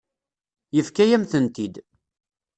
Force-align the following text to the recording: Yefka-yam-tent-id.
Yefka-yam-tent-id. 0.75 1.75